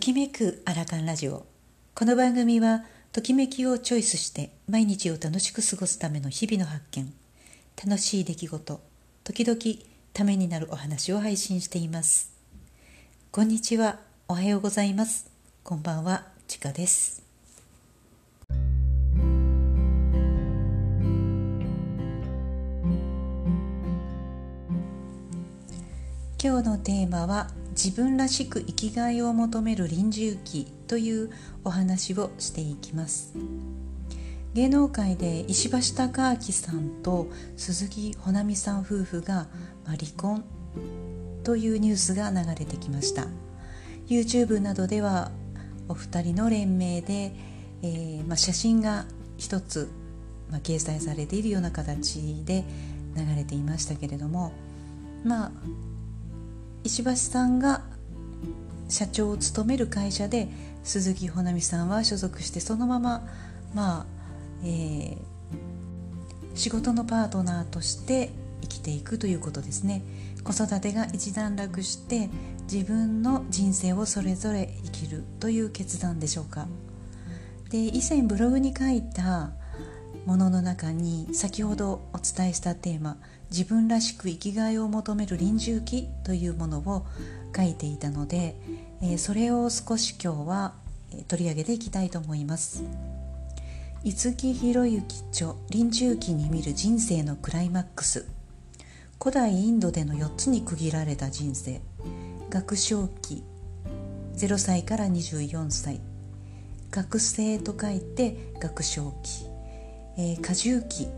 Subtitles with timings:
[0.00, 1.44] ときめくアラカンラジオ。
[1.94, 7.12] この番組はときめきをチョイスして毎日を楽しく過ごすための日々の発見。
[7.76, 8.80] 楽しい出来事
[9.24, 9.60] 時々
[10.14, 12.32] ためになるお話を配信しています。
[13.30, 13.98] こんにちは。
[14.26, 15.30] おはようございます。
[15.62, 16.28] こんばんは。
[16.48, 17.22] ちかです。
[26.42, 31.30] 今日のテーマは自分らしく生きがいを求める臨終期という
[31.64, 33.34] お話をしていきます。
[34.54, 39.46] 芸能界で石橋貴明さんと鈴木保奈美さん夫婦が
[39.84, 40.44] 離婚
[41.44, 43.26] というニュースが流れてきました。
[44.08, 45.30] YouTube などでは
[45.88, 47.32] お二人の連名で、
[47.82, 49.06] えー、まあ、写真が
[49.38, 49.88] 一つ、
[50.50, 52.64] まあ、掲載されているような形で
[53.16, 54.52] 流れていましたけれども
[55.24, 55.52] まあ
[56.84, 57.82] 石橋さんが
[58.88, 60.48] 社長を務める会社で
[60.82, 63.22] 鈴木保奈美さんは所属してそのまま
[63.74, 64.06] まあ、
[64.64, 65.16] えー、
[66.54, 68.30] 仕事のパートナーとして
[68.62, 70.02] 生きていくということですね。
[70.42, 72.30] 子育てが一段落して
[72.70, 76.66] 自分の人生をそれぞれ生きるという決断でしょうか。
[77.70, 79.50] で以前ブログに書いた
[80.30, 83.16] ものの中に先ほどお伝えしたテーマ
[83.50, 87.04] 自分らしく生きがいを求める臨終期というものを
[87.54, 88.54] 書いていたので、
[89.02, 90.74] えそれを少し今日は
[91.26, 92.84] 取り上げていきたいと思います。
[94.04, 98.24] 五木ひろゆき著臨終期に見る人生のクライマックス。
[99.18, 101.80] 古代インドでの4つに区切られた人生。
[102.50, 103.42] 学生期
[104.36, 106.00] 0歳から24歳。
[106.92, 109.49] 学生と書いて学生期、
[110.16, 111.08] えー、過重期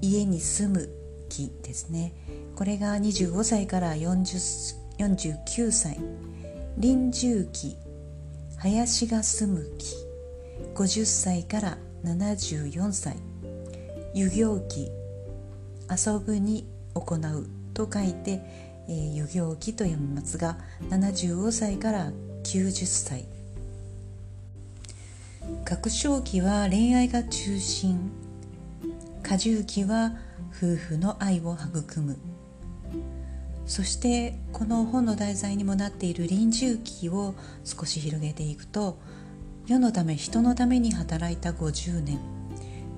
[0.00, 0.88] 家に住む
[1.28, 2.12] 期ですね。
[2.54, 5.98] これが25歳から49歳。
[6.78, 7.76] 臨終期
[8.58, 9.94] 林が住む期
[10.74, 13.16] 50歳から74歳。
[14.14, 14.90] 遊行期
[15.90, 17.48] 遊ぶに行う。
[17.76, 18.40] と書いて、
[18.88, 20.56] えー、遊行期と読みますが
[20.88, 22.10] 75歳から
[22.42, 23.35] 90歳。
[25.64, 28.10] 学生期は恋愛が中心。
[29.22, 30.12] 過重期は
[30.56, 32.16] 夫婦の愛を育む。
[33.66, 37.34] そしてこの本の題材にもなっている臨終期を
[37.64, 38.96] 少し広げていくと
[39.66, 42.20] 世のため人のために働いた50年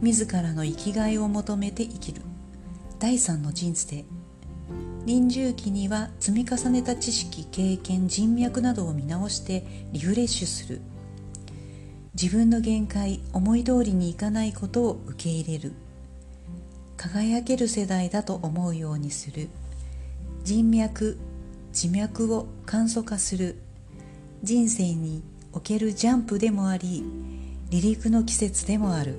[0.03, 2.22] 自らの生きがいを求めて生きる。
[2.98, 4.04] 第三の人生。
[5.06, 10.80] 臨終期には積み重ねた知識経験人脈などを見直してリフレッシュする。
[12.20, 15.72] 自分の限界思い通りにいかないことを受け入れる。
[16.96, 19.48] 輝ける世代だと思うようにする。
[20.42, 21.16] 人脈
[21.68, 23.54] 自脈を簡素化する。
[24.42, 27.04] 人生におけるジャンプでもあり
[27.70, 29.14] 離陸の季節でもある。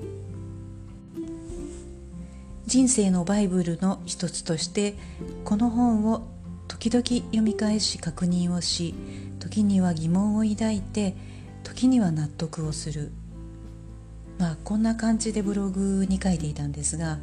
[2.66, 4.96] 人生のバイブルの一つとして
[5.46, 6.28] この本を
[6.68, 8.94] 時々読み返し確認をし
[9.40, 11.16] 時には疑問を抱いて
[11.64, 13.12] 時には納得をする。
[14.40, 17.20] まあこんな感じでブログに書いていたんですが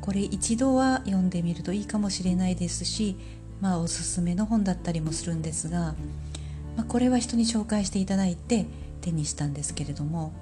[0.00, 3.16] これ一度は読んでみるといいかもしれないですし
[3.60, 5.94] まあおすすめの本だったりもするんですが、
[6.76, 8.66] まあ、これは人に紹介していただいて
[9.00, 10.32] 手にしたんですけれども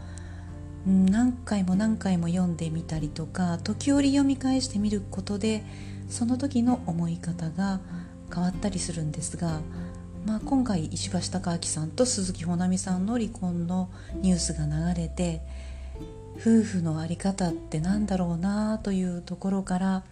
[0.86, 5.64] 何回も何回も読んでみたりとか時折読み返してみることで
[6.08, 7.80] その時の思い方が
[8.32, 9.60] 変わったりするんですが、
[10.26, 13.88] まあ、今回石橋貴明さんと鈴木保奈美さんの離婚の
[14.22, 15.40] ニュースが流れて
[16.34, 20.02] 夫婦の在り方って何だろうなというところから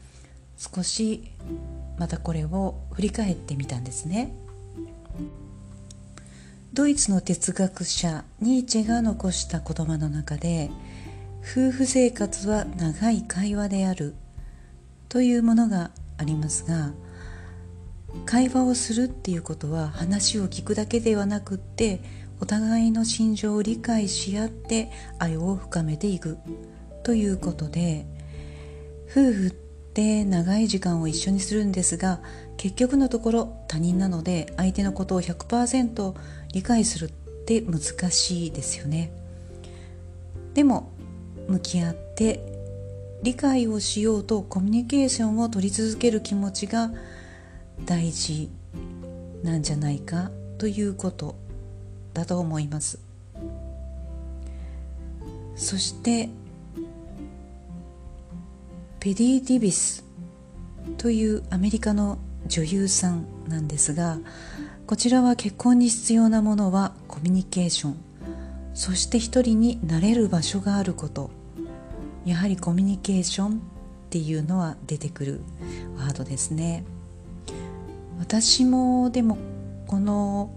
[0.57, 1.25] 少し
[1.99, 4.33] またこれを振り返ってみたんですね。
[6.73, 10.71] ドイツの哲学者ニーチェが残した言葉の中で
[11.41, 14.15] 夫婦生活は長い会話である
[15.09, 16.93] というものがありますが
[18.27, 22.01] 会話をするっていうことは話を聞くだけではなくって
[22.41, 26.39] お互いの心情を理解し合って愛を深めていく。
[27.03, 28.07] ということで
[29.11, 32.21] 夫婦って長い時間を一緒にするんですが
[32.57, 36.15] 結局のところ他人なので相手のことを100%
[36.53, 37.09] 理解するっ
[37.47, 39.13] て難しいですよね。
[40.55, 40.91] でも
[41.49, 42.41] 向き合って
[43.23, 46.91] 理解をしようとコミュニケーションを取り続ける気持ちが
[47.85, 48.51] 大事
[49.43, 51.37] なんじゃないかということ
[52.15, 52.99] だと思います。
[55.57, 56.29] そして
[59.01, 60.05] ペディ・ディビス
[60.99, 64.19] というアメリカの女優さんなんですが
[64.87, 67.97] こちらは結婚に必要なものはコミュニケーション。
[68.75, 71.31] そして一人になれる場所があること。
[72.25, 73.53] やはりコミュニケーションっ
[74.11, 75.41] ていうのは出てくる
[75.97, 76.85] ワードですね。
[78.19, 79.39] 私もでも
[79.87, 80.51] この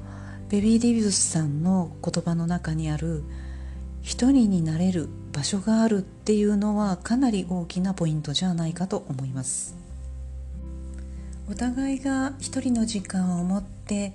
[0.50, 3.24] ベビー・デビュスさんの言葉の中にある
[4.02, 9.76] 一人になれる場所があるっていうのはかなり大きなポイントじゃないかと思います。
[11.50, 14.14] お互いが一人の時間を持って、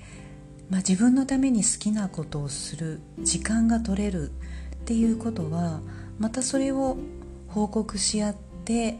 [0.69, 4.33] まあ、自分のために好きなことをする時間が取れるっ
[4.85, 5.81] ていうことは
[6.19, 6.99] またそれを
[7.49, 8.99] 報告し合って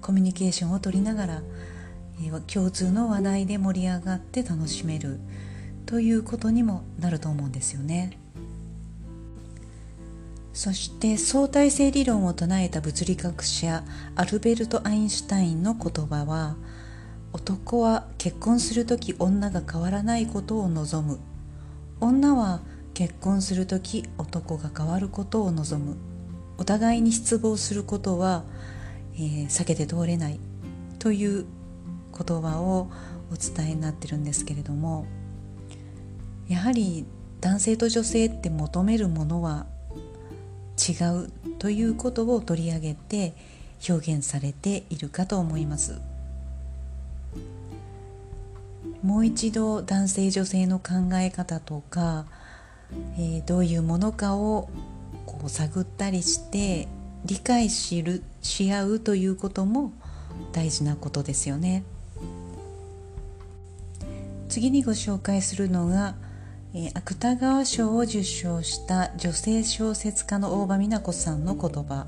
[0.00, 1.42] コミュニケーションを取りながら
[2.46, 5.20] 共通の話題で盛り上がって楽しめる
[5.84, 8.18] ということにもなると思うんですよね。
[10.52, 13.84] そして相対性理論を唱えた物理学者
[14.14, 16.56] アルベルト・アインシュタインの言葉は
[17.34, 21.18] 男は結婚する時女が変わらないことを望む。
[22.00, 22.60] 女は
[22.94, 25.96] 結婚する時男が変わることを望む。
[26.56, 28.44] お互いに失望することは、
[29.16, 30.40] えー、避けて通れない。
[30.98, 31.44] という
[32.16, 32.90] 言葉を
[33.30, 35.06] お伝えになってるんですけれども
[36.48, 37.04] やはり
[37.40, 39.66] 男性と女性って求めるものは
[40.76, 43.34] 違うということを取り上げて
[43.88, 46.00] 表現されているかと思います。
[49.02, 52.26] もう一度男性女性の考え方とか、
[53.16, 54.68] えー、どういうものかを
[55.26, 56.88] こう探ったりして
[57.24, 59.92] 理解しるし合うということも
[60.52, 61.84] 大事なことですよね。
[64.48, 66.14] 次にご紹介するのが
[66.78, 72.06] えー、芥川賞を受賞した女性小説家の大場美奈子さんの言葉。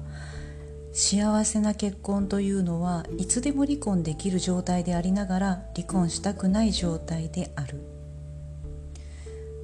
[0.92, 7.80] 幸せな結婚というのはいつでも離婚できる状態でありながら離婚したくない状態である。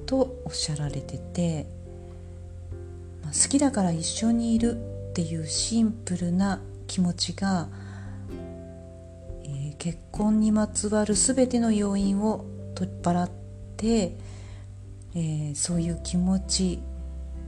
[0.07, 1.67] とおっしゃられてて、
[3.21, 4.75] まあ、好きだから一緒にいる
[5.11, 7.69] っていうシンプルな気持ちが、
[9.43, 13.29] えー、結婚にまつわる全ての要因を取っ払っ
[13.77, 14.17] て
[15.15, 16.79] えー、そういう気持ち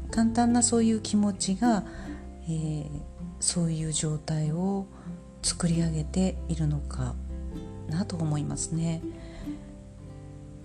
[0.09, 1.83] 簡単なそういう気持ちが、
[2.45, 2.87] えー、
[3.41, 4.87] そういう状態を
[5.43, 7.13] 作り上げているのか
[7.89, 9.01] なと思いますね。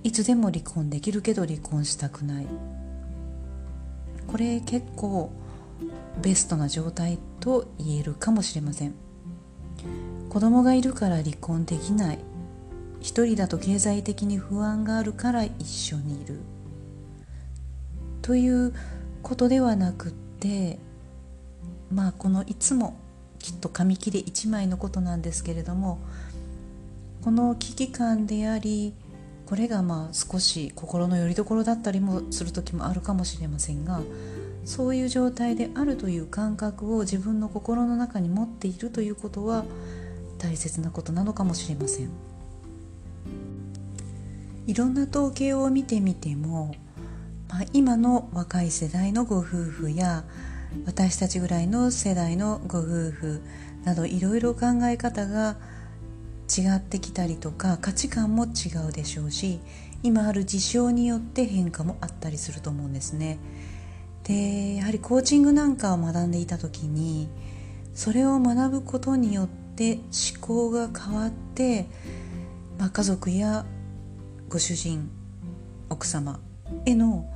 [0.05, 2.47] いつでも離婚できるけど離婚したくない。
[4.29, 5.33] これ結構
[6.23, 8.95] ベストな状態と言えるかもしれません。
[10.31, 12.19] 子供がいるから離婚できない。
[13.03, 16.41] 一人だと経済的に不安があるから一緒にいる。
[18.23, 18.73] という
[19.23, 20.79] ことではなくって
[21.91, 22.97] まあこのいつも
[23.41, 25.99] きっと紙切れ1枚のことなんですけれども
[27.23, 28.95] この危機感であり
[29.47, 34.01] これがまあ少し心の拠り所だったりもする時もあるかもしれませんが
[34.65, 39.65] そういう状態であるという感覚を自分の心の中に持っているということは
[40.39, 42.32] 大切なことなのかもしれません。
[44.67, 46.75] いろんな統計を見てみても
[47.53, 50.25] まあ、今の若い世代のご夫婦や
[50.87, 53.43] 私たちぐらいの世代のご夫婦
[53.85, 55.57] などいろいろ考え方が
[56.49, 58.49] 違ってきたりとか価値観も違
[58.89, 59.61] うでしょうし
[60.03, 63.39] 今ある事象によって変化もあったりすると思うんですね。
[64.25, 67.29] でやはりコーチングなんかを学んでいた時に
[67.93, 71.87] それを学ぶことによって思考が変わって、
[72.79, 73.67] まあ、家族や
[74.53, 75.11] ご主人
[75.89, 76.39] 奥様
[76.85, 77.27] への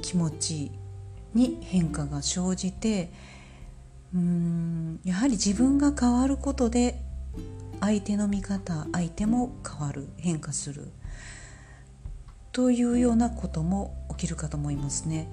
[0.00, 0.72] 気持ち
[1.34, 3.12] に変化が生じて
[4.14, 6.98] うーんやはり自分が変わることで
[7.82, 10.88] 相手の見方相手も変わる変化する。
[12.52, 15.28] というようなことも起きるかと思いますね。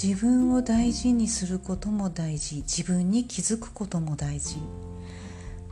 [0.00, 2.58] 自分を大事にすることも大事。
[2.58, 4.58] 自分に気づくことも大事。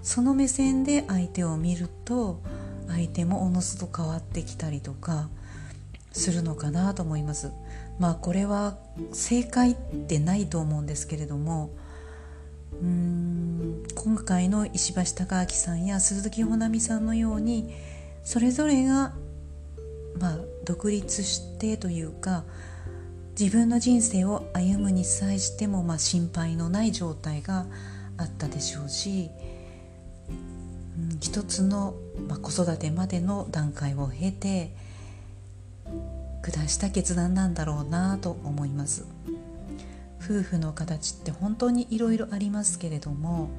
[0.02, 2.42] その目線で相手を見ると
[2.88, 5.28] 相手もおのずと変わってきたりとか
[6.12, 7.50] するのかなと思います。
[7.98, 8.76] まあこれは
[9.12, 11.70] 正解ってないと思うんですけれども
[12.72, 17.72] うーん今回の石橋貴明さんや鈴木保奈美さんのように
[18.24, 19.14] それぞれが
[20.18, 22.44] まあ独立してというか
[23.38, 27.66] 自分の人生を歩むに際してもまあ心配のない状態が
[28.16, 29.30] あったでしょうし、
[31.20, 31.94] 一つの、
[32.28, 34.74] まあ、子育てまでの段階を経て
[36.42, 39.06] 下した決断なんだろうなと思います。
[40.24, 43.50] 夫婦の形って本当にいろいろありますけれども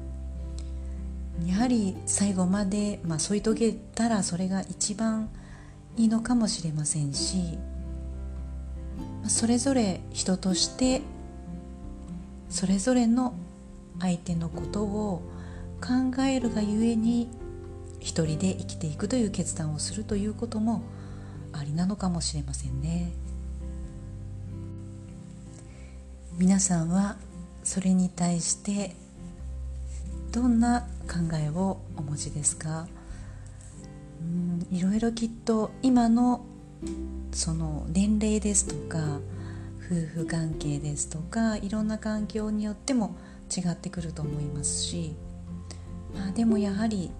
[1.46, 5.28] やはり最後まで、まあ、添い遂げたらそれが一番
[5.96, 7.56] いいのかもしれませんし
[9.28, 11.02] それぞれ人として
[12.48, 13.34] それぞれの
[14.00, 15.22] 相手のことを
[15.80, 17.28] 考えるがゆえに
[18.00, 20.82] 一人で生きていくという決断をするということも
[21.52, 23.12] ありなのかもしれませんね。
[26.38, 27.16] 皆さんは
[27.64, 28.94] それに対して
[30.32, 32.86] どんな考えをお持ちですか？
[34.20, 36.44] うんいろいろきっと今の
[37.32, 39.18] その年齢ですとか
[39.84, 43.16] 夫婦関係ですとかいろんな環境によっても
[43.56, 45.14] 違ってくると思いますし、
[46.14, 47.10] まあ、でもやはり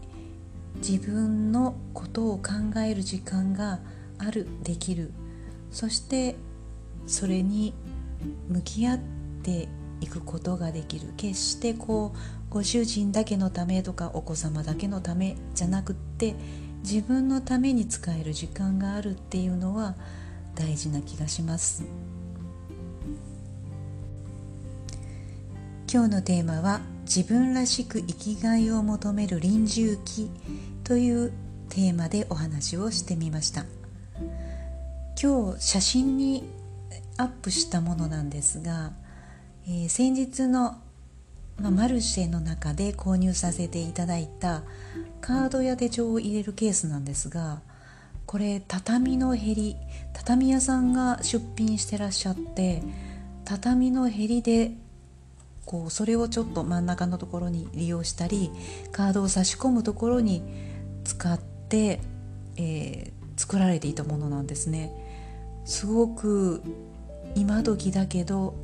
[0.76, 3.80] 自分のことを考える時間が
[4.18, 5.12] あるできる。
[5.70, 6.36] そして
[7.06, 7.74] それに
[8.48, 8.98] 向き合っ
[9.42, 9.68] て
[10.00, 11.12] いくことができる。
[11.16, 12.18] 決してこう
[12.50, 16.34] ご主人だけのためとかお子様だけのためじゃなくって
[16.82, 19.96] 自分のために使える時間があるっていうのは
[20.54, 21.84] 大事な気がします。
[25.92, 30.28] 今日のテーマは自分らしく生きがいを求める臨終期
[30.82, 31.32] という
[31.68, 33.64] テーマでお話をしてみました。
[35.20, 36.44] 今日写真に
[37.16, 38.92] アップしたものなんですが、
[39.66, 40.76] えー、先日の、
[41.58, 44.62] まあ、マルシェの中で購入させていただいた
[45.20, 47.60] カードや手帳を入れるケースなんですが
[48.26, 49.76] これ畳のへり
[50.12, 52.82] 畳屋さんが出品してらっしゃって
[53.44, 54.72] 畳のへりで
[55.66, 58.50] こうそれをちょっと真ん中のところに利用したり
[58.92, 60.42] カードを差し込むところに
[61.04, 62.00] 使って、
[62.56, 64.92] えー、作られていたものなんですね。
[65.64, 66.62] すごく
[67.34, 68.54] 今時だけど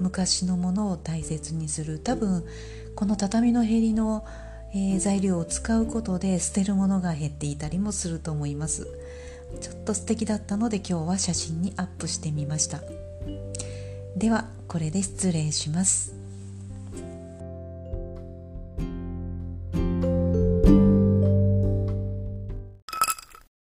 [0.00, 1.98] 昔のものを大切にする。
[1.98, 2.44] 多分
[2.96, 4.24] この畳のへりの、
[4.72, 8.86] えー、材料を使うことで捨てるものが減っていたりもすると思います。
[9.60, 12.80] ちょっと素敵だったので今日は写真にアップしてみました。
[14.16, 16.17] ではこれで失礼します。